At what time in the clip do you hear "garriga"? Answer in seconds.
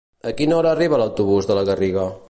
1.73-2.13